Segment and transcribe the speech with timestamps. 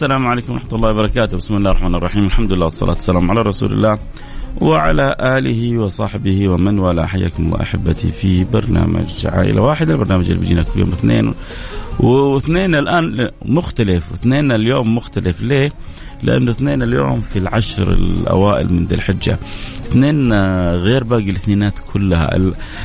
[0.00, 1.36] السلام عليكم ورحمة الله وبركاته.
[1.36, 2.24] بسم الله الرحمن الرحيم.
[2.24, 3.98] الحمد لله والصلاة والسلام على رسول الله
[4.60, 7.06] وعلى آله وصحبه ومن والاه.
[7.06, 9.94] حياكم الله أحبتي في برنامج عائلة واحدة.
[9.94, 11.34] البرنامج اللي بيجينا كل يوم اثنين.
[12.00, 14.12] واثنين الآن مختلف.
[14.12, 15.40] واثنين اليوم مختلف.
[15.40, 15.72] ليه؟
[16.22, 19.38] لأنه اثنين اليوم في العشر الأوائل من ذي الحجة.
[19.80, 20.32] اثنين
[20.76, 22.30] غير باقي الاثنينات كلها.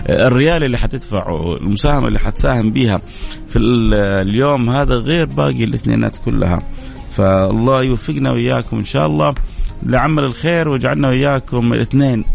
[0.09, 3.01] الريال اللي حتدفعه المساهمة اللي حتساهم بها
[3.47, 6.63] في اليوم هذا غير باقي الاثنينات كلها.
[7.15, 9.35] فالله يوفقنا وإياكم إن شاء الله.
[9.83, 12.25] لعمل الخير وجعلنا وإياكم الاثنين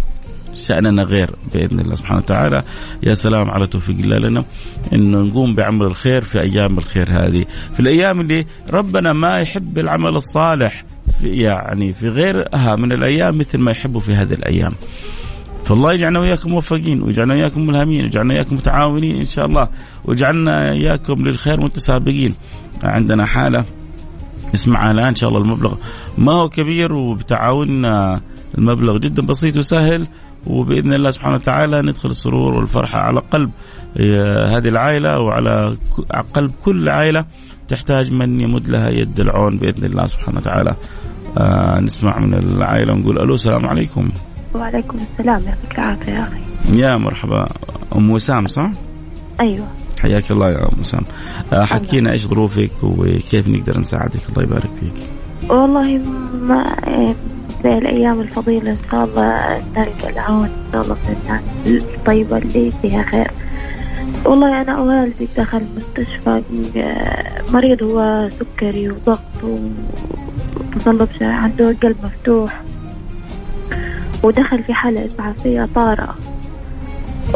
[0.55, 2.63] شأننا غير بإذن الله سبحانه وتعالى.
[3.03, 4.45] يا سلام على توفيق الله لنا.
[4.93, 7.45] أنه نقوم بعمل الخير في أيام الخير هذه.
[7.75, 10.85] في الأيام اللي ربنا ما يحب العمل الصالح
[11.21, 14.73] في يعني في غيرها من الأيام مثل ما يحبه في هذه الأيام.
[15.65, 19.69] فالله يجعلنا وياكم موفقين ويجعلنا وياكم ملهمين ويجعلنا وياكم متعاونين إن شاء الله.
[20.05, 22.35] ويجعلنا إياكم للخير متسابقين.
[22.83, 23.65] عندنا حالة
[24.55, 25.75] اسمعها الآن إن شاء الله المبلغ
[26.19, 28.21] ما هو كبير وبتعاوننا
[28.59, 30.07] المبلغ جدا بسيط وسهل
[30.47, 33.51] وبإذن الله سبحانه وتعالى ندخل السرور والفرحة على قلب
[33.97, 35.77] آه، هذه العائلة وعلى
[36.35, 37.25] قلب كل عائلة
[37.69, 40.75] تحتاج من يمد لها يد العون بإذن الله سبحانه وتعالى.
[41.39, 44.11] آه نسمع من العائلة ونقول ألو السلام عليكم.
[44.55, 46.41] وعليكم السلام يعطيك العافية يا أخي.
[46.81, 47.49] يا مرحبا
[47.97, 48.71] أم وسام صح؟
[49.41, 49.67] أيوه.
[50.03, 51.03] حياك الله يا أم وسام.
[51.53, 54.21] آه حكينا إيش ظروفك وكيف نقدر نساعدك.
[54.29, 54.95] الله يبارك فيك.
[55.51, 56.01] والله
[56.41, 56.65] ما
[57.65, 60.45] زي الأيام الفضيلة إن شاء الله نلقى العون.
[60.45, 61.43] إن شاء الله من الناس
[61.95, 63.31] الطيبة اللي فيها خير.
[64.25, 66.43] والله أنا والدي دخل المستشفى
[67.53, 72.63] مريض هو سكري وضغط وتصلب عنده قلب مفتوح.
[74.23, 76.15] ودخل في حالة إسعافية طارئة.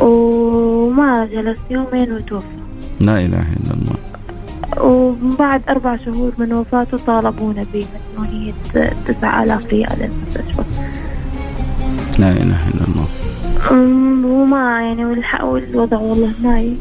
[0.03, 2.47] وما جلس يومين وتوفى.
[3.00, 3.97] لا إله إلا الله.
[4.81, 8.53] وبعد أربع شهور من وفاته طالبونا بمديونية
[9.06, 10.65] تسعة آلاف ريال للمستشفى.
[12.19, 13.06] لا إله إلا الله.
[14.27, 15.04] وما يعني
[15.43, 16.77] والوضع والله ما ي...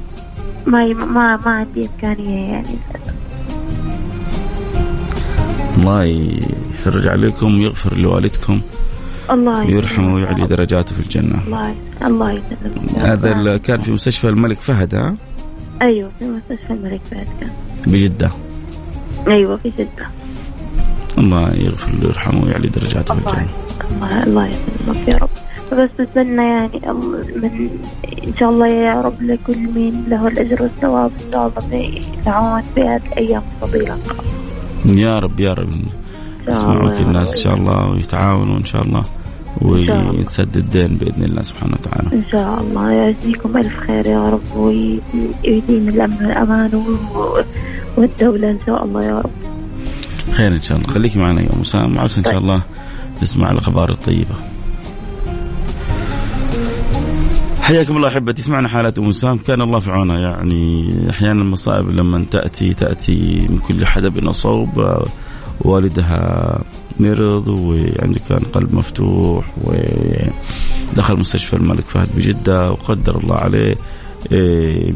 [0.67, 0.93] ما ي...
[0.93, 2.77] ما ما عندي إمكانية يعني.
[5.77, 8.61] الله يفرج عليكم ويغفر لوالدكم.
[9.31, 11.43] الله ويرحمه ويعلي درجاته في الجنة.
[11.45, 11.75] الله
[12.05, 15.15] الله يسلمك هذا كان في مستشفى الملك فهد ها؟
[15.81, 17.49] أيوه في مستشفى الملك فهد كان.
[17.87, 18.29] بجدة.
[19.27, 20.07] أيوه في جدة.
[21.17, 23.47] الله يغفر له ويرحمه ويعلي درجاته في الجنة.
[23.91, 25.29] الله الله يسلمك يا رب.
[25.73, 26.81] بس أتمنى يعني
[27.35, 27.69] من
[28.27, 32.61] إن شاء الله يا رب لكل مين له الأجر والثواب إن شاء الله في العون
[32.61, 33.97] في هذه الأيام الفضيلة.
[34.85, 35.69] يا رب يا رب.
[36.47, 39.03] يسمعوك الناس إن شاء الله ويتعاونوا إن شاء الله
[39.61, 42.17] وينسد الدين بإذن الله سبحانه وتعالى.
[42.17, 46.83] إن شاء الله يجزيكم ألف خير يا رب ويديم الأمن والأمان
[47.97, 49.31] والدولة إن شاء الله يا رب.
[50.31, 52.37] خير إن شاء الله خليكي معنا يا أم سام وعسى إن شاء.
[52.37, 52.61] الله
[53.21, 54.35] نسمع الأخبار الطيبة.
[57.61, 62.25] حياكم الله أحبتي سمعنا حالة أم سام كان الله في عونها يعني أحيانا المصائب لما
[62.31, 64.69] تأتي تأتي من كل حدب صوب
[65.61, 66.59] والدها
[66.99, 73.75] مرض ويعني كان قلب مفتوح ودخل مستشفى الملك فهد بجدة وقدر الله عليه
[74.31, 74.93] إيه،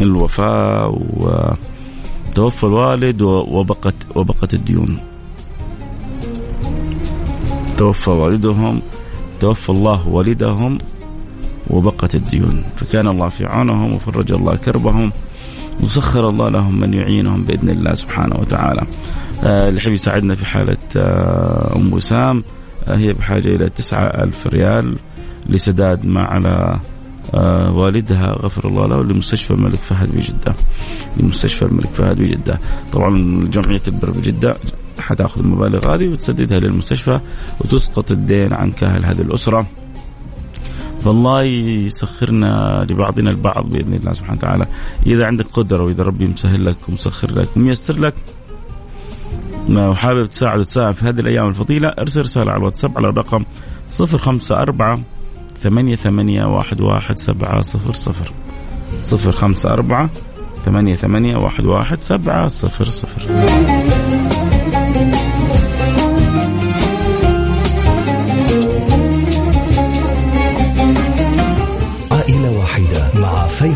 [0.00, 4.98] الوفاة وتوفى الوالد وبقت وبقت الديون.
[7.78, 8.82] توفى والدهم
[9.40, 10.78] توفى الله والدهم
[11.70, 12.64] وبقت الديون.
[12.76, 15.12] فكان الله في عونهم وفرج الله كربهم
[15.82, 18.82] وسخر الله لهم من يعينهم بإذن الله سبحانه وتعالى.
[19.44, 22.44] اللي يحب يساعدنا في حالة آه، أم وسام
[22.88, 24.96] آه، هي بحاجة إلى تسعة ألف ريال
[25.48, 26.80] لسداد ما على
[27.70, 30.54] والدها غفر الله له لمستشفى الملك فهد بجدة
[31.16, 32.60] لمستشفى الملك فهد بجدة
[32.92, 34.56] طبعا جمعية البر بجدة
[34.98, 37.20] حتأخذ المبالغ هذه وتسددها للمستشفى
[37.60, 39.66] وتسقط الدين عن كاهل هذه الأسرة.
[41.04, 44.66] فالله يسخرنا لبعضنا البعض بإذن الله سبحانه وتعالى.
[45.06, 48.14] إذا عندك قدرة وإذا ربي مسهل لك ومسخر لك وميسر لك
[49.70, 53.44] وحابب تساعد وتساعد في هذه الأيام الفضيلة ارسل رسالة على الواتساب على الرقم
[54.00, 55.04] 054
[55.62, 58.32] ثمانية ثمانية واحد واحد سبعة صفر صفر
[59.02, 60.10] صفر خمسة أربعة
[60.64, 63.22] ثمانية ثمانية واحد واحد سبعة صفر صفر.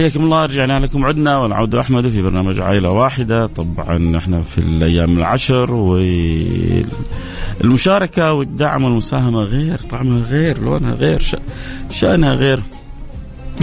[0.00, 3.46] حياكم الله رجعنا لكم عدنا والعود احمد في برنامج عائلة واحدة.
[3.46, 5.72] طبعا إحنا في الأيام العشر
[7.62, 11.22] والمشاركة والدعم والمساهمة غير طعمها غير لونها غير
[11.90, 12.62] شأنها غير.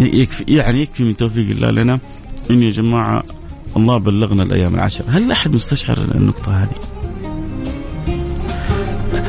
[0.02, 2.00] يكفي يعني يكفي من توفيق الله لنا.
[2.52, 3.24] انه يا جماعة
[3.78, 5.04] الله بلغنا الأيام العشر.
[5.08, 6.76] هل أحد مستشعر النقطة هذه؟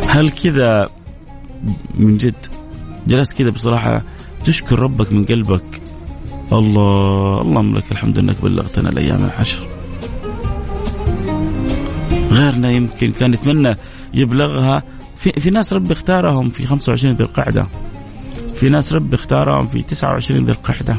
[0.08, 0.88] هل كذا
[1.94, 2.46] من جد
[3.06, 4.02] جلست كذا بصراحة
[4.44, 5.80] تشكر ربك من قلبك
[6.52, 9.68] الله اللهم لك الحمد إنك بلغتنا الأيام العشر.
[12.30, 13.76] غيرنا يمكن كان يتمنى
[14.14, 14.82] يبلغها.
[15.16, 17.66] في, في ناس ربي اختارهم في 25 ذي القعدة.
[18.54, 20.96] في ناس ربي اختارهم في 29 ذي القعدة.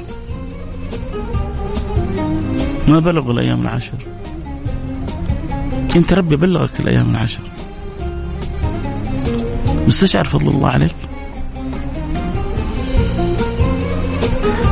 [2.88, 3.98] ما بلغوا الأيام العشر.
[5.96, 7.42] أنت ربي بلغك الأيام العشر.
[9.88, 11.09] مستشعر فضل الله عليك.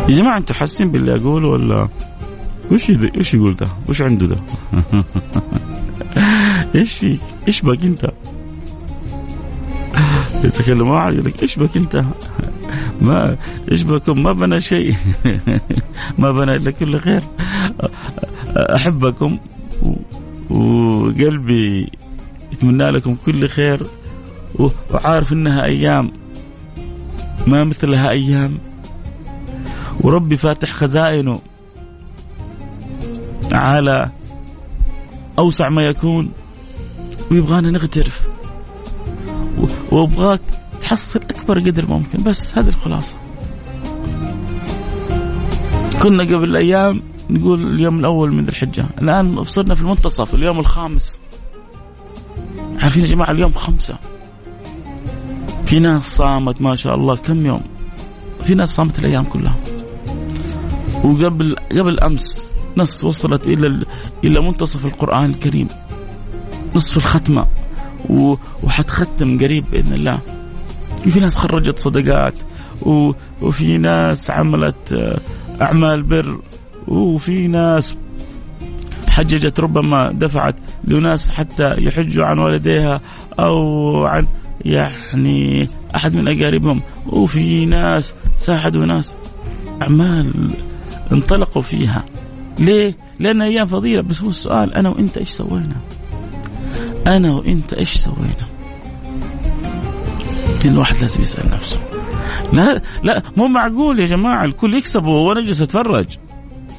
[0.08, 1.88] يا جماعة أنتوا حاسين باللي أقوله ولا
[2.72, 4.38] وش إيش يقول ده؟ وش عنده ده؟
[6.76, 8.12] إيش فيك؟ إيش بك أنت؟
[10.44, 12.04] يتكلم واحد يقول لك إيش بك أنت؟
[13.02, 13.38] ما
[13.72, 14.96] إيش بكم ما بنى شيء
[16.20, 17.24] ما بنى إلا كل خير
[18.56, 19.38] أحبكم
[20.50, 21.90] وقلبي
[22.54, 23.88] يتمنى لكم كل خير
[24.94, 26.12] وعارف إنها أيام
[27.48, 28.58] ما مثلها أيام
[30.02, 31.40] وربي فاتح خزائنه
[33.52, 34.12] على
[35.40, 36.32] أوسع ما يكون
[37.32, 38.28] ويبغانا نغترف.
[39.92, 40.42] وأبغاك
[40.82, 43.18] تحصل أكبر قدر ممكن بس هذه الخلاصة.
[46.04, 51.22] كنا قبل أيام نقول اليوم الأول من ذي الحجة الآن صرنا في المنتصف اليوم الخامس.
[52.82, 53.98] عارفين يا جماعة اليوم خمسة.
[55.66, 57.62] في ناس صامت ما شاء الله كم يوم؟
[58.44, 59.56] في ناس صامت الأيام كلها.
[61.04, 63.86] وقبل قبل أمس نص وصلت إلى
[64.24, 65.68] إلى منتصف القرآن الكريم.
[66.76, 67.48] نصف الختمة.
[68.64, 70.20] وحتختم قريب بإذن الله.
[71.04, 72.34] في ناس خرجت صدقات.
[73.42, 75.20] وفي ناس عملت آه،
[75.62, 76.40] أعمال بر.
[76.88, 77.96] وفي ناس
[79.08, 83.02] حججت ربما دفعت لناس حتى يحجوا عن والديها
[83.40, 84.28] أو عن
[84.66, 86.82] يعني أحد من أقاربهم.
[87.08, 89.18] وفي ناس ساعدوا ناس.
[89.82, 90.52] أعمال
[91.12, 92.06] انطلقوا فيها.
[92.60, 94.02] ليه؟ لأن أيام فضيلة.
[94.02, 95.76] بس هو السؤال أنا وأنت إيش سوينا؟
[97.08, 98.48] أنا وأنت إيش سوينا؟
[100.66, 101.80] الواحد لازم يسأل نفسه.
[102.54, 104.46] لا لا مو معقول يا جماعة.
[104.46, 106.18] الكل يكسب وأنا أجلس أتفرج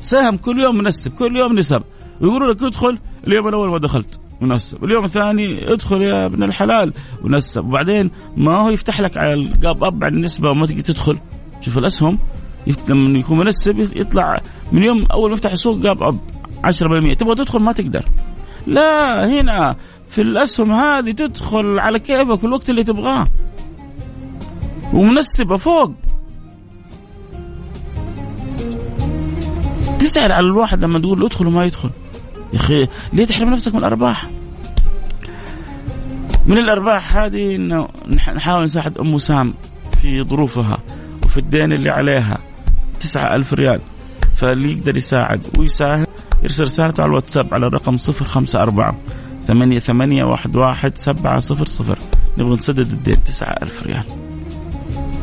[0.00, 1.82] سهم كل يوم منسب كل يوم نسب.
[2.20, 6.92] ويقولوا لك ادخل اليوم الأول ما دخلت ونسب اليوم الثاني ادخل يا ابن الحلال
[7.24, 11.18] ونسب وبعدين ما هو يفتح لك على القاب اب على النسبة وما تقدر تدخل.
[11.60, 12.18] شوف الأسهم
[12.88, 14.40] لما يكون منسب يطلع
[14.72, 16.18] من يوم أول ما يفتح السوق قاب
[16.64, 18.04] 10% تبغى تدخل ما تقدر.
[18.66, 19.76] لا هنا
[20.08, 23.26] في الأسهم هذه تدخل على كيفك في الوقت اللي تبغاه.
[24.92, 25.92] ومنسبة فوق.
[29.98, 31.90] تزعل على الواحد لما تقول له ادخل وما يدخل.
[32.52, 34.30] يا أخي ليه تحرم نفسك من الأرباح؟
[36.46, 37.88] من الأرباح هذه إنه
[38.34, 39.54] نحاول نساعد أم سام
[40.02, 40.78] في ظروفها
[41.24, 42.38] وفي الدين اللي عليها.
[43.00, 43.80] تسعة ألف ريال.
[44.36, 46.06] فاللي يقدر يساعد ويساهم
[46.42, 48.96] يرسل رسالته على الواتساب على الرقم صفر خمسة أربعة
[49.46, 51.98] ثمانية ثمانية واحد واحد سبعة صفر صفر.
[52.38, 54.04] نبغى نسدد الدين تسعة ألف ريال.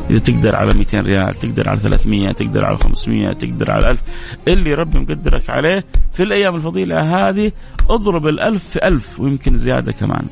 [0.09, 3.99] إذا تقدر على 200 ريال تقدر على 300 تقدر على 500 تقدر على 1000
[4.47, 7.51] اللي ربي مقدرك عليه في الأيام الفضيلة هذه
[7.89, 10.25] اضرب الألف في ألف ويمكن زيادة كمان.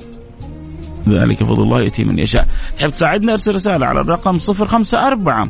[1.10, 2.48] ذلك فضل الله يأتي من يشاء.
[2.78, 5.50] تحب تساعدنا؟ ارسل رسالة على الرقم 054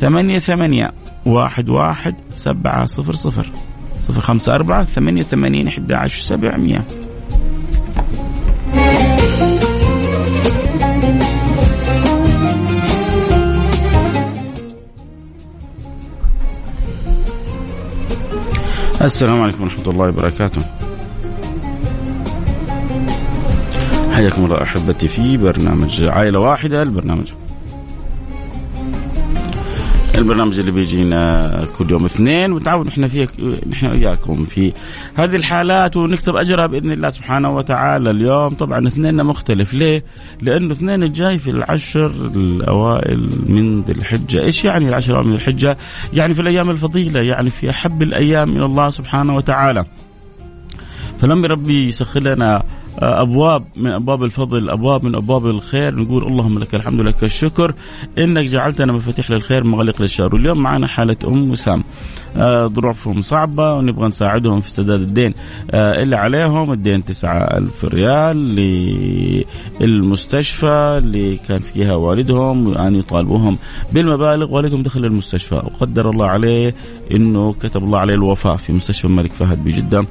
[0.00, 0.92] ثمانية ثمانية
[1.26, 3.50] واحد واحد سبعة صفر صفر.
[3.98, 6.84] صفر خمسة أربعة ثمانية ثمانين أحد عشر سبعمية
[19.02, 20.60] السلام عليكم ورحمة الله وبركاته.
[24.12, 27.32] حياكم الله أحبتي في برنامج عائلة واحدة البرنامج
[30.14, 33.28] البرنامج اللي بيجينا كل يوم اثنين وتعاون إحنا فيه
[33.70, 34.72] نحن وياكم في
[35.14, 40.04] هذه الحالات ونكسب أجرها بإذن الله سبحانه وتعالى اليوم طبعا اثنيننا مختلف ليه؟
[40.42, 45.78] لأنه اثنين الجاي في العشر الأوائل من ذي الحجة، إيش يعني العشر الأوائل من الحجة؟
[46.12, 49.84] يعني في الأيام الفضيلة يعني في أحب الأيام من الله سبحانه وتعالى.
[51.18, 52.62] فلما ربي يسخر لنا
[52.98, 55.94] أبواب من أبواب الفضل أبواب من أبواب الخير.
[55.94, 57.74] نقول اللهم لك الحمد لك الشكر.
[58.18, 60.34] إنك جعلتنا مفاتيح للخير مغلق للشر.
[60.34, 61.84] واليوم معنا حالة أم وسام.
[62.36, 65.34] آه، ظروفهم صعبة ونبغى نساعدهم في سداد الدين.
[65.70, 68.36] آه، اللي عليهم الدين تسعة ألف ريال
[69.80, 73.58] للمستشفى اللي كان فيها والدهم يعني يطالبوهم
[73.92, 74.54] بالمبالغ.
[74.54, 76.74] والدهم دخل المستشفى وقدر الله عليه
[77.14, 80.06] إنه كتب الله عليه الوفاة في مستشفى الملك فهد بجدة.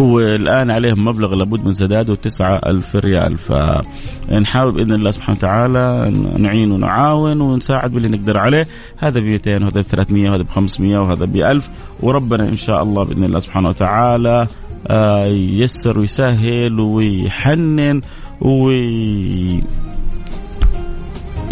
[0.00, 3.38] هو الآن عليهم مبلغ لابد من سداده تسعة ألف ريال.
[3.38, 8.66] فنحاول بإذن الله سبحانه وتعالى نعين ونعاون ونساعد باللي نقدر عليه.
[8.96, 11.70] هذا ب 200 وهذا ب 300 وهذا ب 500 وهذا ب 1000
[12.00, 14.46] وربنا إن شاء الله بإذن الله سبحانه وتعالى
[14.86, 18.00] آه، ييسر ويسهل ويحنن
[18.40, 19.62] وي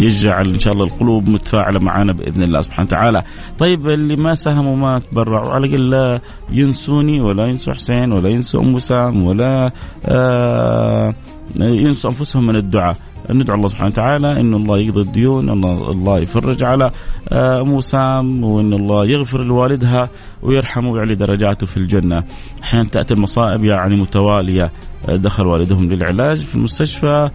[0.01, 3.23] يجعل إن شاء الله القلوب متفاعلة معنا بإذن الله سبحانه وتعالى.
[3.59, 8.61] طيب اللي ما ساهموا ما تبرعوا على الأقل لا ينسوني ولا ينسوا حسين ولا ينسوا
[8.61, 9.71] أم وسام ولا
[10.05, 11.13] آه
[11.59, 12.97] ينسوا أنفسهم من الدعاء.
[13.29, 16.91] ندعو الله سبحانه وتعالى إن الله يقضي الديون إن الله يفرج على
[17.29, 20.09] آه، أم وسام وإن الله يغفر لوالدها
[20.41, 22.23] ويرحمه ويعلي درجاته في الجنة.
[22.63, 24.71] أحيانا تأتي المصائب يعني متواليه
[25.07, 27.29] دخل والدهم للعلاج في المستشفى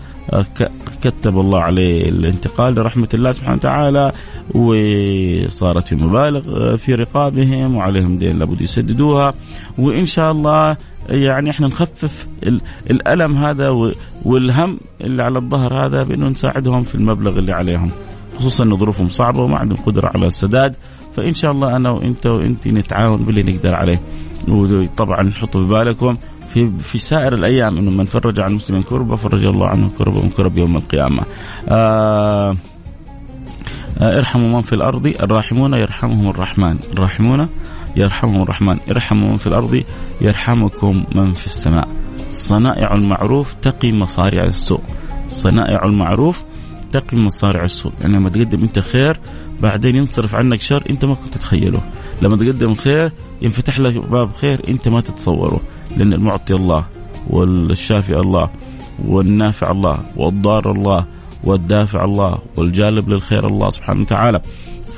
[1.03, 4.13] كتب الله عليه الانتقال لرحمة الله سبحانه وتعالى
[4.55, 9.35] وصارت في مبالغ في رقابهم وعليهم دين لابد يسددوها
[9.79, 10.77] وإن شاء الله
[11.09, 12.27] يعني إحنا نخفف
[12.91, 13.69] الألم هذا
[14.25, 17.91] والهم اللي على الظهر هذا بأنه نساعدهم في المبلغ اللي عليهم.
[18.39, 20.77] خصوصا أن ظروفهم صعبة وما عندهم قدرة على السداد.
[21.17, 24.01] فإن شاء الله أنا وأنت وأنت نتعاون باللي نقدر عليه.
[24.49, 26.17] وطبعا نحط في بالكم
[26.55, 30.31] في في سائر الأيام إنه من فرج عن مسلم كربة فرج الله عنه كربة من
[30.31, 31.23] كرب يوم القيامة.
[31.69, 32.57] آه
[33.99, 37.49] آه ارحموا من في الأرض الراحمون يرحمهم الرحمن، الراحمون
[37.97, 39.83] يرحمهم الرحمن، ارحموا من في الأرض
[40.21, 41.89] يرحمكم من في السماء.
[42.31, 44.81] صنائع المعروف تقي مصارع السوء.
[45.29, 46.43] صنائع المعروف
[46.93, 49.21] تقي مصارع السوء، يعني لما تقدم أنت خير
[49.63, 51.81] بعدين ينصرف عنك شر أنت ما كنت تتخيله.
[52.23, 53.13] لما تقدم خير
[53.43, 55.61] ينفتح لك باب خير أنت ما تتصوره.
[55.97, 56.85] لأن المعطي الله
[57.31, 58.51] والشافي الله
[59.05, 61.05] والنافع الله والضار الله
[61.45, 64.41] والدافع الله والجالب للخير الله سبحانه وتعالى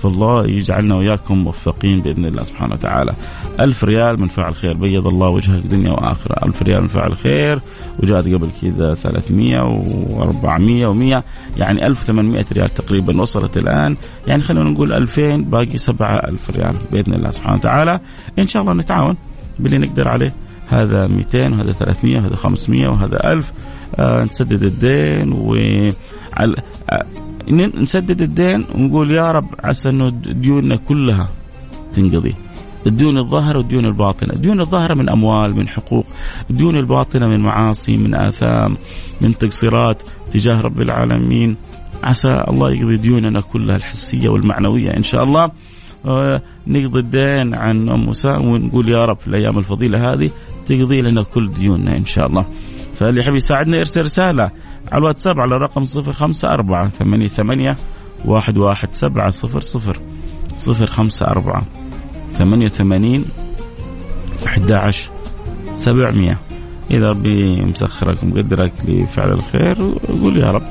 [0.03, 3.15] فالله يجعلنا وإياكم موفقين بإذن الله سبحانه وتعالى.
[3.61, 7.61] ألف ريال من فعل خير بيض الله وجهك دنيا وآخرة ألف ريال من فعل خير
[8.03, 11.23] وجاءت قبل كذا 300 و400 و100
[11.59, 13.97] يعني 1800 ريال تقريبا وصلت الآن.
[14.27, 18.01] يعني خلينا نقول 2000 باقي 7000 ريال بإذن الله سبحانه وتعالى.
[18.39, 19.17] إن شاء الله نتعاون
[19.59, 20.35] باللي نقدر عليه.
[20.69, 23.53] هذا 200 وهذا 300 وهذا 500 وهذا 1000
[23.97, 25.55] آه نسدد الدين و
[26.41, 27.05] آه
[27.53, 31.29] نسدد الدين ونقول يا رب عسى إنه ديوننا كلها
[31.93, 32.35] تنقضي.
[32.87, 34.33] الديون الظاهرة والديون الباطنة.
[34.33, 36.07] الديون الظاهرة من أموال من حقوق.
[36.51, 38.77] الديون الباطنة من معاصي من آثام
[39.21, 40.03] من تقصيرات
[40.33, 41.57] تجاه رب العالمين.
[42.03, 44.97] عسى الله يقضي ديوننا كلها الحسية والمعنوية.
[44.97, 45.51] إن شاء الله
[46.07, 50.31] آه، نقضي الدين عن أم وسام ونقول يا رب في الأيام الفضيلة هذه
[50.67, 52.47] تقضي لنا كل ديوننا إن شاء الله.
[52.95, 54.51] فاللي يحب يساعدنا يرسل رسالة.
[54.93, 57.77] على الواتساب على الرقم 054 88
[58.29, 60.01] 11700
[60.69, 61.63] 054
[62.33, 63.25] 88
[64.47, 65.11] 11
[65.75, 66.37] 700
[66.91, 70.63] إذا ربي مسخرك ومقدرك لفعل الخير قول يا رب.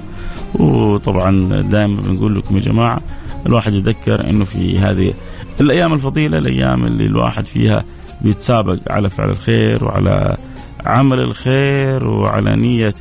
[0.55, 2.99] وطبعا دائما بنقول لكم يا جماعة
[3.45, 5.13] الواحد يذكر إنه في هذه
[5.61, 7.83] الأيام الفضيلة الأيام اللي الواحد فيها
[8.21, 10.37] بيتسابق على فعل الخير وعلى
[10.85, 12.93] عمل الخير وعلى آه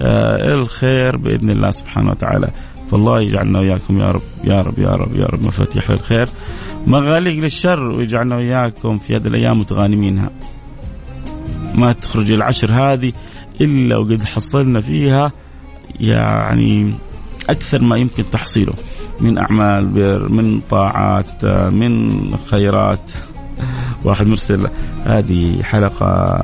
[0.00, 2.50] الخير بإذن الله سبحانه وتعالى.
[2.90, 6.28] فالله يجعلنا وياكم يا رب يا رب يا رب يا رب مفاتيح للخير.
[6.86, 10.30] مغاليق للشر ويجعلنا وياكم في هذه الأيام متغانمينها.
[11.74, 13.12] ما تخرج العشر هذه
[13.60, 15.32] إلا وقد حصلنا فيها
[16.00, 16.94] يعني
[17.50, 18.74] أكثر ما يمكن تحصيله.
[19.20, 23.10] من أعمال بر من طاعات من خيرات.
[24.04, 24.68] واحد مرسل
[25.04, 26.42] هذه حلقة.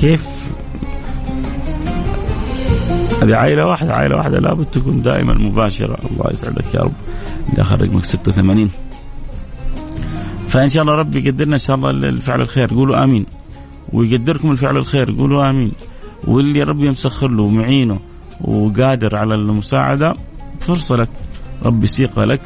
[0.00, 0.37] كيف؟
[3.22, 5.98] هذه عائلة واحدة عائلة واحدة لابد تكون دائما مباشرة.
[6.10, 6.92] الله يسعدك يا رب.
[7.50, 8.70] اللي اخر رقمك 86
[10.48, 12.74] فإن شاء الله ربي يقدرنا إن شاء الله الفعل الخير.
[12.74, 13.26] قولوا آمين.
[13.92, 15.72] ويقدركم الفعل الخير قولوا آمين.
[16.24, 17.98] واللي ربي مسخر له ومعينه
[18.40, 20.14] وقادر على المساعدة
[20.60, 21.08] فرصة لك.
[21.64, 22.40] ربي سيقة لك.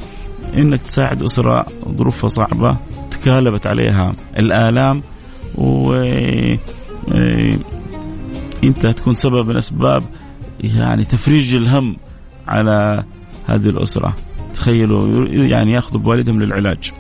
[0.57, 2.77] إنك تساعد أسرة ظروفها صعبة
[3.11, 5.03] تكالبت عليها الآلام
[5.55, 6.59] و إيه،
[8.65, 10.03] انت تكون سبب من أسباب
[10.63, 11.97] يعني تفريج الهم
[12.49, 13.05] على
[13.47, 14.15] هذه الأسرة.
[14.55, 16.93] تخيلوا يعني ياخذوا بوالدهم للعلاج.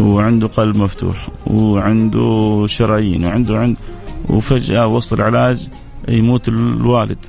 [0.00, 3.76] وعنده قلب مفتوح وعنده شرايين وعنده عند
[4.28, 5.68] وفجأة وسط العلاج
[6.08, 7.26] يموت الوالد.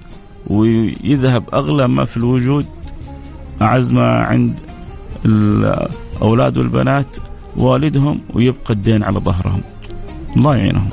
[0.48, 2.66] ويذهب أغلى ما في الوجود
[3.62, 4.60] أعز ما عند
[5.26, 7.18] الأولاد والبنات
[7.58, 9.62] والدهم ويبقى الدين على ظهرهم.
[10.38, 10.90] الله يعينهم.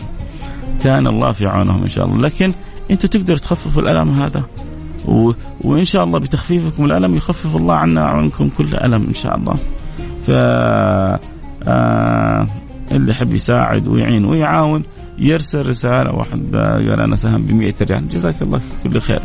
[0.82, 2.18] كان الله في عونهم إن شاء الله.
[2.18, 2.52] لكن
[2.90, 4.44] أنتم تقدروا تخففوا الألم هذا.
[5.08, 5.32] و...
[5.60, 9.54] وإن شاء الله بتخفيفكم الألم يخفف الله عنا وعنكم كل ألم إن شاء الله.
[10.26, 10.30] ف
[11.68, 12.48] آه...
[12.92, 14.82] اللي يحب يساعد ويعين ويعاون
[15.18, 16.14] يرسل رسالة.
[16.14, 18.08] واحد قال أنا سهم ب 100 ريال.
[18.08, 19.20] جزاك الله كل خير.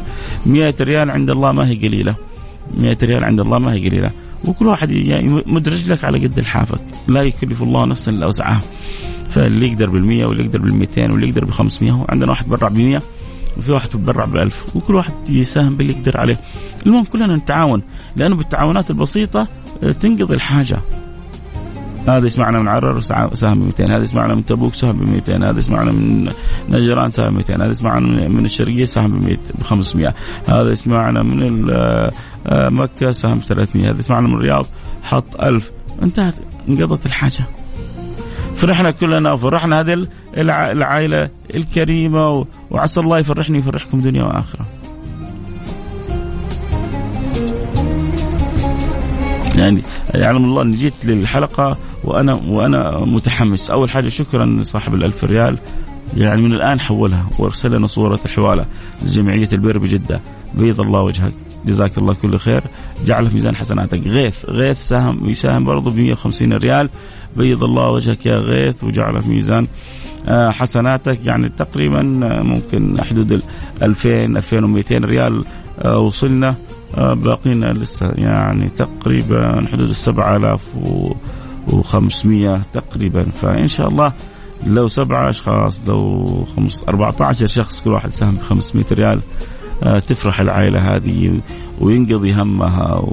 [0.46, 2.16] 100 ريال عند الله ما هي قليلة.
[2.78, 4.12] 100 ريال عند الله ما هي قليلة.
[4.46, 6.82] وكل واحد يمد رجلك على قد الحافك.
[7.08, 8.60] لا يكلف الله نفسا إلا وسعها.
[9.30, 13.02] فاللي يقدر بال100 واللي يقدر بال200 واللي يقدر ب500 عندنا واحد برع ب100
[13.58, 16.38] وفي واحد تبرع ب 1000 وكل واحد يساهم باللي يقدر عليه.
[16.86, 17.82] المهم كلنا نتعاون
[18.16, 19.48] لأنه بالتعاونات البسيطة
[19.84, 20.78] آه، تنقضي الحاجة.
[22.08, 23.00] هذا يسمعنا من عرر
[23.34, 26.32] سهم ب 200 هذا يسمعنا من تبوك سهم ب 200 هذا يسمعنا من
[26.70, 29.20] نجران سهم ب 200 هذا يسمعنا من الشرقية سهم
[29.60, 30.14] ب 500
[30.48, 32.12] هذا يسمعنا من آه،
[32.70, 34.66] مكة سهم ب 300 هذا يسمعنا من الرياض
[35.04, 36.36] حط 1000 انتهت
[36.70, 37.46] انقضت الحاجة.
[38.56, 44.66] فرحنا كلنا وفرحنا هذه العائلة الكريمة وعسى الله يفرحني ويفرحكم دنيا وآخرة.
[49.58, 49.82] يعني
[50.14, 55.58] يعلم الله أني جيت للحلقة وأنا وأنا متحمس، أول حاجة شكرا لصاحب الألف ريال
[56.18, 58.66] يعني من الآن حولها وارسل لنا صورة الحوالة
[59.06, 60.20] لجمعية البر بجدة.
[60.54, 61.34] بيض الله وجهك.
[61.66, 62.64] جزاك الله كل خير.
[63.06, 64.08] جعله في ميزان حسناتك.
[64.08, 66.90] غيث غيث ساهم يساهم برضه ب 150 ريال.
[67.38, 69.68] بيض الله وجهك يا غيث وجعله في ميزان
[70.28, 71.20] آه، حسناتك.
[71.26, 73.42] يعني تقريبا آه، ممكن حدود ال
[73.82, 75.44] 2000 2200 ريال
[75.82, 76.56] آه، وصلنا.
[76.98, 83.24] باقينا لسه يعني تقريبا حدود ال 7500 تقريبا.
[83.24, 84.14] فإن شاء الله
[84.68, 89.22] لو سبعة أشخاص لو خمس 14 شخص كل واحد ساهم ب 500 ريال
[90.08, 91.40] تفرح العائلة هذه
[91.82, 93.04] وينقضي همها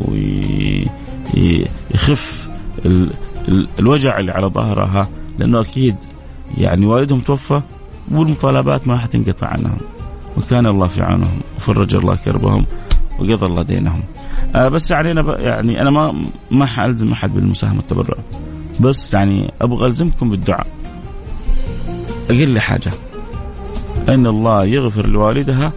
[1.35, 2.49] ويخف
[3.79, 5.09] الوجع اللي على ظهرها
[5.39, 5.97] لأنه أكيد
[6.59, 7.61] يعني والدهم توفى
[8.11, 9.79] والمطالبات ما حتنقطع عنهم.
[10.37, 12.67] وكان الله في عونهم وفرج الله كربهم
[13.19, 14.03] وقضى الله دينهم.
[14.55, 18.19] آه بس علينا يعني أنا ما ما حألزم أحد بالمساهمة التبرع.
[18.81, 20.67] بس يعني أبغى ألزمكم بالدعاء.
[22.31, 22.93] أقل حاجة.
[24.09, 25.73] إن الله يغفر لوالدها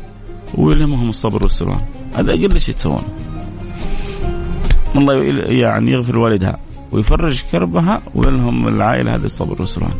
[0.56, 1.82] ويلهمهم الصبر والسلوان
[2.16, 3.08] هذا أقل شيء تسوونه.
[4.96, 5.14] الله
[5.48, 6.58] يعني يغفر والدها
[6.92, 9.94] ويفرج كربها ويلهم العائلة هذه الصبر والسلوان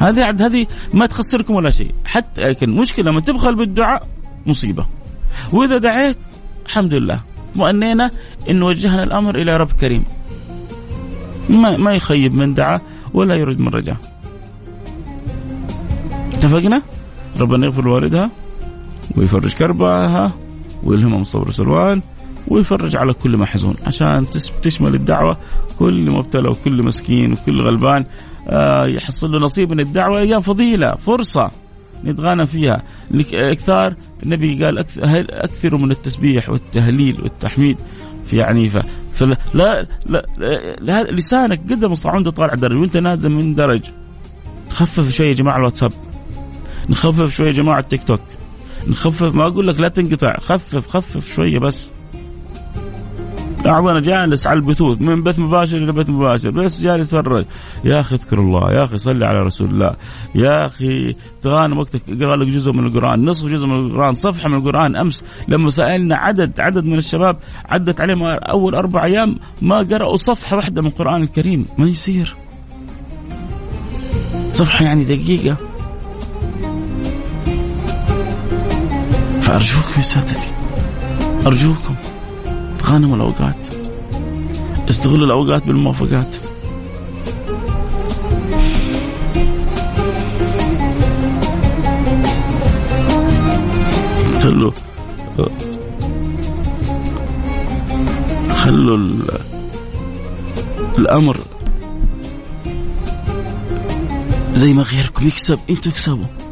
[0.00, 1.90] هذه هذه ما تخسركم ولا شيء.
[2.04, 4.08] حتى لكن المشكلة لما تبخل بالدعاء
[4.46, 4.86] مصيبة.
[5.52, 6.18] وإذا دعيت
[6.66, 7.20] الحمد لله.
[7.56, 8.10] مؤنينا
[8.50, 10.04] إن وجهنا الأمر إلى رب كريم.
[11.48, 12.80] ما ما يخيب من دعا
[13.14, 13.96] ولا يرد من رجع
[16.34, 16.82] اتفقنا؟
[17.40, 18.30] ربنا يغفر والدها
[19.16, 20.32] ويفرج كربها
[20.84, 22.02] ويلهمهم الصبر والسلوان
[22.48, 24.26] ويفرج على كل محزون عشان
[24.62, 25.38] تشمل الدعوة.
[25.78, 28.04] كل مبتلى وكل مسكين وكل غلبان
[28.48, 30.18] آه، يحصل له نصيب من الدعوة.
[30.18, 31.50] أيام فضيلة فرصة
[32.04, 32.82] نتغانى فيها.
[33.34, 34.78] اكثار النبي قال
[35.30, 37.76] اكثروا من التسبيح والتهليل والتحميد
[38.26, 38.78] في ف
[39.12, 40.26] فلا لا, لا,
[40.80, 43.82] لا لسانك قد المستطاع وانت طالع درج وانت نازل من درج.
[44.70, 45.92] خفف شوي يا جماعة الواتساب.
[46.88, 48.20] نخفف شوي يا جماعة التيك توك.
[48.88, 51.92] نخفف ما أقول لك لا تنقطع خفف خفف شوية بس.
[53.66, 57.44] أنا جالس على البثوث من بث مباشر إلى بث مباشر بس جالس اتفرج
[57.84, 59.94] يا أخي اذكر الله يا أخي صلي على رسول الله.
[60.34, 64.54] يا أخي تغانم وقتك اقرأ لك جزء من القرآن نصف جزء من القرآن صفحة من
[64.54, 70.16] القرآن أمس لما سألنا عدد عدد من الشباب عدت عليهم أول أربع أيام ما قرأوا
[70.16, 72.36] صفحة واحدة من القرآن الكريم ما يصير.
[74.52, 75.56] صفحة يعني دقيقة.
[79.44, 80.52] فارجوكم يا سادتي.
[81.46, 81.94] أرجوكم.
[82.78, 83.56] تغانموا الأوقات.
[84.90, 86.36] استغلوا الأوقات بالموافقات.
[94.42, 94.72] خلوا
[98.48, 98.98] خلوا
[100.98, 101.36] الأمر
[104.54, 106.43] زي ما غيركم يكسب أنتوا اكسبوا.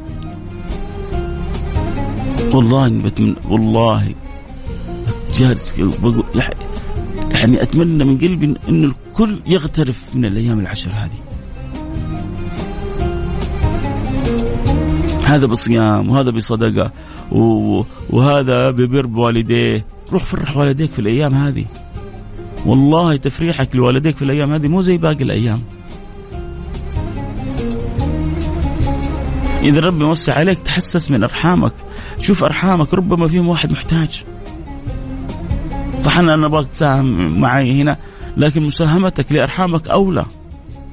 [2.52, 4.14] والله بتمنى والله
[5.34, 6.24] جالس بقول
[7.30, 11.18] يعني أتمنى من قلبي ان الكل يغترف من الأيام العشر هذه.
[15.26, 16.92] هذا بصيام وهذا بصدقة
[18.10, 21.64] وهذا ببر بوالديه، روح فرح والديك في الأيام هذه.
[22.66, 25.62] والله تفريحك لوالديك في الأيام هذه مو زي باقي الأيام.
[29.62, 31.72] إذا ربي موسع عليك تحسس من أرحامك
[32.22, 34.24] شوف أرحامك ربما فيهم واحد محتاج.
[36.00, 37.96] صح أنا أبغاك تساهم معي هنا
[38.36, 40.24] لكن مساهمتك لأرحامك أولى.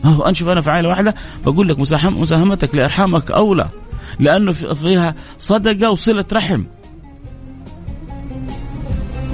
[0.05, 1.15] هو أنشف أنا في عائلة واحدة
[1.45, 3.69] بقول لك مساهمتك لأرحامك أولى
[4.19, 6.63] لأنه فيها صدقة وصلة رحم.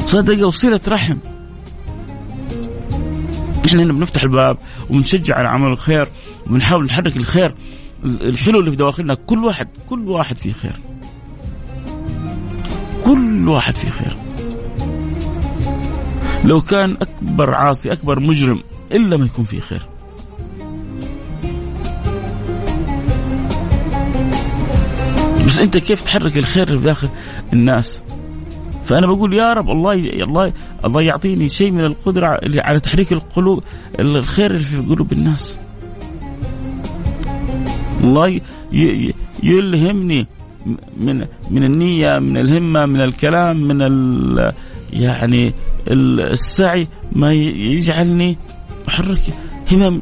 [0.05, 1.17] صدقة وصلة رحم.
[3.67, 4.58] إحنا هنا بنفتح الباب
[4.89, 6.08] وبنشجع على عمل الخير
[6.47, 7.55] وبنحاول نحرك الخير
[8.05, 10.79] الحلو اللي في دواخلنا كل واحد كل واحد فيه خير.
[13.05, 14.17] كل واحد فيه خير.
[16.43, 19.85] لو كان أكبر عاصي أكبر مجرم الا ما يكون فيه خير.
[25.45, 27.09] بس أنت كيف تحرك الخير في داخل
[27.53, 28.03] الناس؟
[28.85, 30.53] فأنا بقول يا رب الله الله
[30.85, 33.63] الله يعطيني شيء من القدرة على تحريك القلوب
[33.99, 35.59] الخير اللي في قلوب الناس.
[38.03, 38.41] الله
[39.43, 40.27] يلهمني
[40.97, 44.54] من من النية من الهمة من الكلام من ال
[44.93, 45.54] يعني
[45.88, 48.38] السعي ما يجعلني
[48.88, 49.21] أحرك
[49.71, 50.01] همم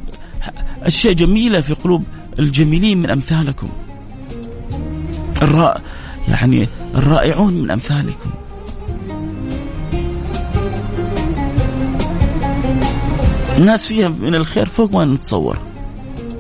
[0.84, 2.04] أشياء جميلة في قلوب
[2.40, 3.68] الجميلين من أمثالكم.
[5.42, 5.82] الرائع
[6.28, 8.30] يعني الرائعون من أمثالكم.
[13.58, 15.58] الناس فيها من الخير فوق ما نتصور.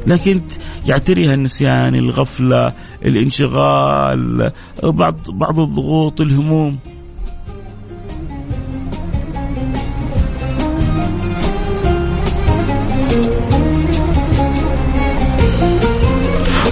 [0.08, 0.42] لكن
[0.88, 2.74] يعتريها النسيان الغفلة
[3.06, 4.52] الانشغال
[4.84, 6.78] بعض بعض الضغوط الهموم.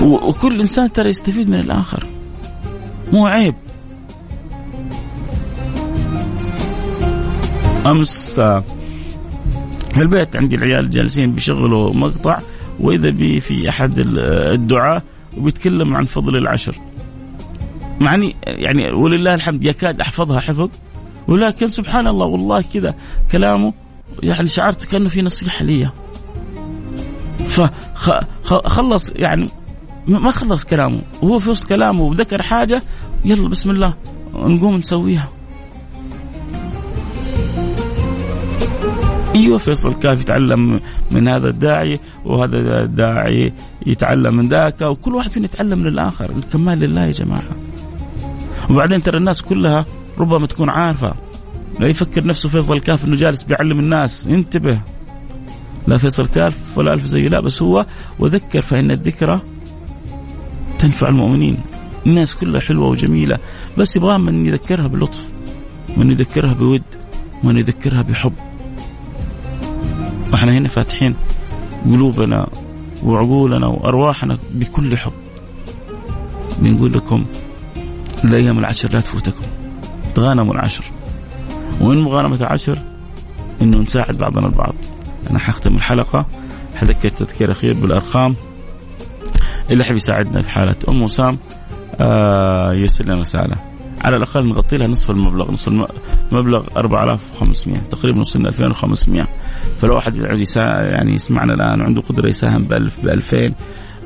[0.02, 2.06] وكل إنسان ترى يستفيد من الآخر.
[3.14, 3.56] مو عيب.
[7.86, 8.40] أمس
[9.94, 12.40] في البيت عندي العيال جالسين بيشغلوا مقطع
[12.82, 15.04] وإذا بي في أحد الدعاء
[15.38, 16.76] وبيتكلم عن فضل العشر.
[18.00, 20.70] معني يعني ولله الحمد يكاد أحفظها حفظ
[21.28, 22.96] ولكن سبحان الله والله كذا
[23.32, 23.74] كلامه
[24.24, 25.90] يعني شعرت كأنه في نصيحة لي.
[28.44, 29.50] فخلص يعني
[30.08, 32.82] ما خلص كلامه وهو في وسط كلامه وذكر حاجة
[33.26, 33.94] يلا بسم الله
[34.34, 35.30] نقوم نسويها.
[39.36, 40.80] أيوه فيصل كيف يتعلم
[41.12, 43.54] من هذا الداعي وهذا الداعي
[43.86, 46.30] يتعلم من ذاك وكل واحد فينا يتعلم من الآخر.
[46.30, 47.56] الكمال لله يا جماعة.
[48.70, 49.86] وبعدين ترى الناس كلها
[50.20, 51.14] ربما تكون عارفة.
[51.80, 54.28] لا يفكر نفسه فيصل كاف إنه جالس بيعلم الناس.
[54.28, 54.82] انتبه.
[55.88, 57.28] لا فيصل كاف ولا ألف زيه.
[57.28, 57.86] لا بس هو
[58.20, 59.42] وذكر فإن الذكرى
[60.80, 61.58] تنفع المؤمنين.
[62.06, 63.38] الناس كلها حلوة وجميلة.
[63.78, 65.26] بس يبغى من يذكرها بلطف
[65.98, 66.84] من يذكرها بود
[67.44, 68.34] من يذكرها بحب.
[70.32, 71.16] وإحنا هنا فاتحين
[71.86, 72.48] قلوبنا
[73.04, 75.12] وعقولنا وأرواحنا بكل حب.
[76.60, 77.26] بنقول لكم
[78.24, 79.46] الأيام العشر لا تفوتكم.
[80.16, 80.84] تغانموا العشر.
[81.82, 82.80] ومن مغانمة العشر
[83.62, 84.76] إنه نساعد بعضنا البعض.
[85.30, 86.26] أنا حختم الحلقة.
[86.76, 88.36] حذكر تذكير أخير بالأرقام.
[89.70, 91.38] اللي حب يساعدنا في حالة أم وسام
[92.02, 93.71] آه يرسل لنا رسالة.
[94.04, 95.68] على الأقل نغطي لها نصف المبلغ نصف
[96.32, 99.28] المبلغ 4500 تقريبا وصلنا 2500
[99.82, 103.54] فلو احد يعني يسمعنا الآن وعنده قدرة يساهم ب 1000 ب 2000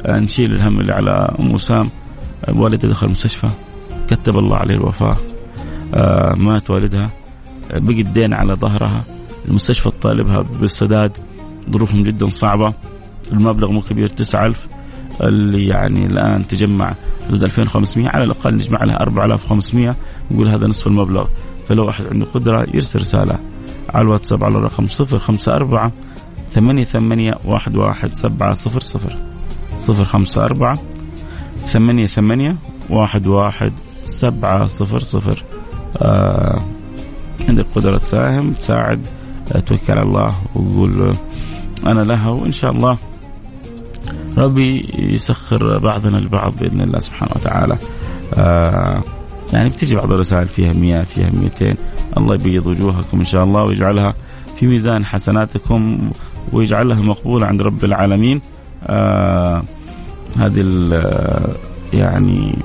[0.06, 1.90] آه، نشيل الهم اللي على ام وسام
[2.48, 3.48] والدها دخل المستشفى
[4.08, 5.18] كتب الله عليه الوفاة.
[5.94, 7.10] آه، مات والدها.
[7.72, 9.04] آه، بقي الدين على ظهرها.
[9.48, 11.18] المستشفى طالبها بالسداد.
[11.72, 12.74] ظروفهم جدا صعبة.
[13.32, 14.68] المبلغ مو كبير 9000
[15.22, 16.94] اللي يعني الآن تجمع
[17.28, 19.96] حدود 2500 على الأقل نجمع لها 4500
[20.32, 21.26] نقول هذا نصف المبلغ.
[21.68, 23.40] فلو احد عنده قدرة يرسل رسالة
[23.90, 25.92] على الواتساب على الرقم 054
[26.54, 29.18] ثمانية ثمانية واحد واحد سبعة صفر صفر.
[29.78, 30.80] صفر خمسة أربعة
[31.66, 32.58] ثمانية ثمانية
[32.90, 33.72] واحد واحد
[34.06, 35.44] سبعة صفر صفر.
[35.98, 36.62] آه
[37.50, 39.02] عندك قدرة تساهم تساعد
[39.56, 41.16] آه، توكل على الله وقول
[41.86, 42.98] أنا لها وإن شاء الله
[44.38, 47.78] ربي يسخر بعضنا البعض بإذن الله سبحانه وتعالى.
[48.34, 49.04] آه
[49.54, 51.76] يعني بتجي بعض الرسائل فيها 100 فيها 200
[52.18, 54.14] الله يبيض وجوهكم إن شاء الله ويجعلها
[54.56, 56.10] في ميزان حسناتكم
[56.54, 58.42] ويجعلها مقبولة عند رب العالمين.
[58.84, 59.64] آه
[60.38, 60.62] هذه
[61.94, 62.58] يعني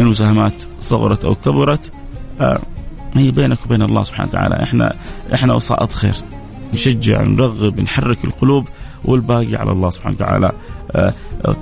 [0.00, 1.92] المساهمات صغرت أو كبرت.
[2.40, 2.58] آه
[3.14, 4.62] هي بينك وبين الله سبحانه وتعالى.
[4.62, 4.94] إحنا
[5.34, 6.14] إحنا وسائط خير.
[6.74, 8.68] نشجع نرغب نحرك القلوب.
[9.04, 10.52] والباقي على الله سبحانه وتعالى.
[10.90, 11.12] آه،
[11.44, 11.56] آه،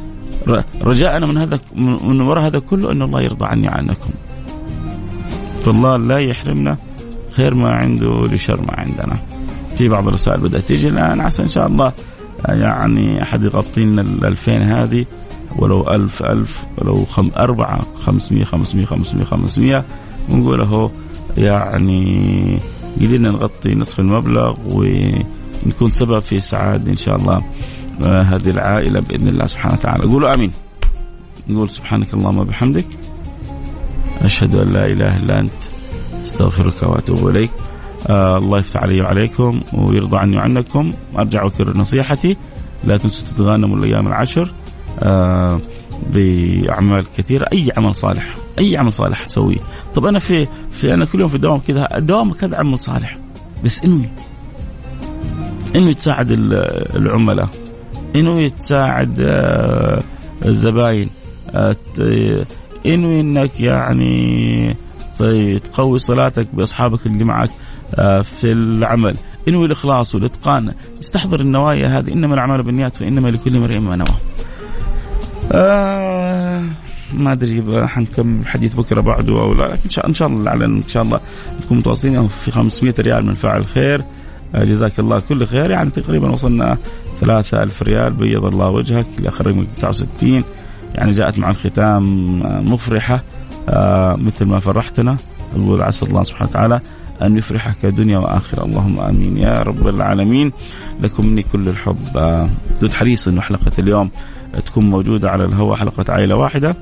[0.84, 4.10] رجاءنا من هذا من وراء هذا كله أن الله يرضى عني عنكم
[5.64, 6.76] فالله لا يحرمنا
[7.30, 9.18] خير ما عنده لشر ما عندنا.
[9.76, 11.92] في بعض الرسائل بدأت تيجي الآن عسى إن شاء الله
[12.46, 15.04] آه، يعني أحد يغطي لنا ال 2000 هذه
[15.58, 19.84] ولو ألف ألف ولو خم أربعة خمسمية خمسمية خمسمية خمسمية.
[20.30, 20.90] ونقول أهو
[21.36, 22.58] يعني
[23.00, 24.56] قدرنا نغطي نصف المبلغ
[25.66, 27.42] ونكون سبب في سعادة إن شاء الله
[28.04, 30.04] آه، هذه العائلة بإذن الله سبحانه وتعالى.
[30.04, 30.50] قولوا آمين.
[31.48, 32.86] نقول سبحانك اللهم وبحمدك
[34.22, 35.52] أشهد أن لا إله إلا أنت
[36.22, 37.50] أستغفرك وأتوب إليك.
[38.10, 40.92] آه الله يفتح علي وعليكم ويرضى عني وعنكم.
[41.18, 42.36] أرجع أكرر نصيحتي
[42.84, 44.52] لا تنسوا تتغانموا الأيام العشر
[44.98, 45.60] آه
[46.12, 47.48] بأعمال كثيرة.
[47.52, 49.58] أي عمل صالح أي عمل صالح تسويه.
[49.94, 53.18] طب أنا في في أنا كل يوم في الدوام كذا الدوام كذا عمل صالح
[53.64, 54.08] بس انوي
[55.76, 56.30] إنه تساعد
[56.96, 57.48] العملاء.
[58.16, 60.02] إنه تساعد آه،
[60.44, 61.10] الزباين.
[62.86, 64.76] انوي إنك يعني
[65.64, 67.50] تقوي صلاتك بأصحابك اللي معك
[67.94, 69.16] آه، في العمل.
[69.48, 70.74] انوي الإخلاص والإتقان.
[71.00, 72.12] استحضر النوايا هذه.
[72.12, 74.16] إنما الأعمال بالنيات وإنما لكل امرئ ما نوى.
[75.52, 76.64] آه
[77.14, 81.20] ما أدري حنكمل الحديث بكرة بعده أو لا لكن إن شاء الله إن شاء الله
[81.64, 82.28] نكون متواصلين.
[82.28, 84.04] في 500 ريال من فاعل خير.
[84.54, 85.70] جزاك الله كل خير.
[85.70, 86.78] يعني تقريبا وصلنا
[87.20, 88.14] 3000 ريال.
[88.14, 89.06] بيض الله وجهك
[89.40, 90.44] رقم 69
[90.94, 93.22] يعني جاءت مع الختام آه، مفرحة
[93.68, 95.16] آه مثل ما فرحتنا.
[95.56, 96.80] نقول عسى الله سبحانه وتعالى
[97.22, 98.64] أن يفرحك دنيا وآخرة.
[98.64, 99.36] اللهم آمين.
[99.36, 100.52] يا رب العالمين
[101.00, 102.16] لكم مني كل الحب.
[102.16, 102.48] آه
[102.92, 104.10] حريص أنه حلقة اليوم
[104.66, 106.76] تكون موجودة على الهواء حلقة عائلة واحدة.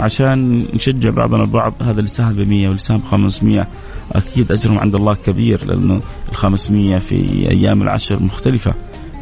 [0.00, 3.66] عشان نشجع بعضنا البعض هذا اللي ساهم ب 100 واللي ساهم ب 500
[4.12, 8.74] أكيد أجرهم عند الله كبير لأنه ال 500 في أيام العشر مختلفة.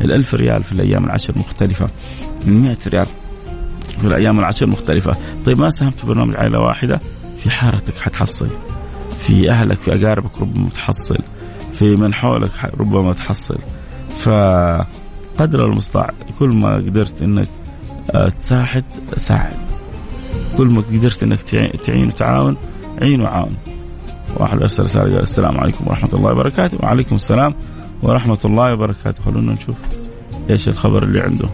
[0.05, 1.89] ال 1000 ريال في الأيام العشر مختلفة.
[2.47, 3.07] ال 100 ريال
[4.01, 5.13] في الأيام العشر مختلفة.
[5.47, 7.01] طيب ما ساهمت في برنامج عائلة واحدة؟
[7.39, 8.49] في حارتك حتحصل.
[9.21, 11.19] في أهلك في أقاربك ربما تحصل.
[11.73, 13.59] في من حولك ربما تحصل.
[14.19, 17.49] فقدر المستطاع كل ما قدرت إنك
[18.11, 18.85] آه، تساعد
[19.17, 19.57] ساعد.
[20.57, 21.43] كل ما قدرت إنك
[21.85, 22.57] تعين وتعاون
[23.03, 23.57] عين وعاون.
[24.39, 26.79] واحد ارسل رساله قال السلام عليكم ورحمة الله وبركاته.
[26.83, 27.55] وعليكم السلام
[28.03, 29.23] ورحمة الله وبركاته.
[29.23, 29.77] خلونا نشوف
[30.51, 31.49] إيش الخبر اللي عنده.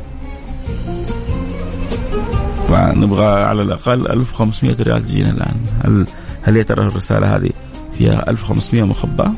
[2.71, 5.57] نبغى على الأقل 1500 ريال تجينا الآن.
[5.85, 6.07] هل
[6.43, 7.51] هل يا ترى الرسالة هذه
[7.99, 9.33] فيها 1500 مخبأة؟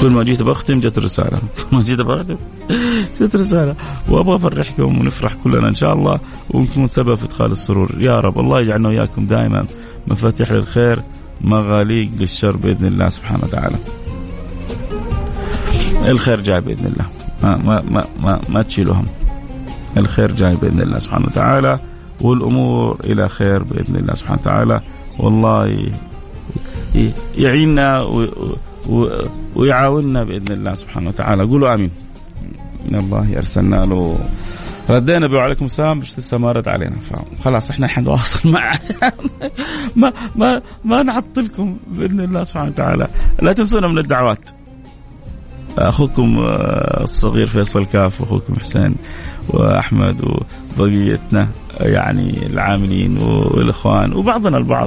[0.00, 1.38] كل ما جيت بختم جت رسالة.
[1.56, 2.36] كل ما جيت بختم
[3.20, 3.74] جت رسالة.
[4.08, 6.20] وأبغى أفرحكم ونفرح كلنا إن شاء الله.
[6.50, 7.90] ونكون سبب في إدخال السرور.
[7.98, 9.66] يا رب الله يجعلنا وإياكم دائما
[10.06, 11.02] مفاتيح للخير
[11.40, 13.76] مغاليق للشر بإذن الله سبحانه وتعالى.
[16.06, 17.06] الخير جاي بإذن الله.
[17.42, 19.06] ما ما ما ما, ما تشيلوا هم
[19.96, 21.78] الخير جاي بإذن الله سبحانه وتعالى.
[22.20, 24.80] والأمور إلى خير بإذن الله سبحانه وتعالى.
[25.18, 25.90] والله
[27.38, 28.02] يعيننا
[29.56, 31.42] ويعاوننا بإذن الله سبحانه وتعالى.
[31.42, 31.90] قولوا آمين.
[32.88, 34.18] من الله أرسلنا له.
[34.90, 36.00] ردينا وعليكم السلام.
[36.00, 36.96] بس لسه ما رد علينا.
[37.40, 38.80] فخلاص إحنا حنواصل معه.
[39.96, 43.08] ما ما ما نعطلكم بإذن الله سبحانه وتعالى.
[43.42, 44.50] لا تنسونا من الدعوات.
[45.78, 48.94] أخوكم آه، الصغير فيصل كاف واخوكم حسين
[49.48, 50.22] وأحمد
[50.78, 51.48] وبقيتنا
[51.80, 54.86] يعني العاملين والإخوان وبعضنا البعض.